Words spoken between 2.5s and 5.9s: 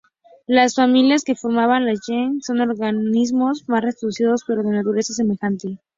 organismos más reducidos, pero de naturaleza semejante.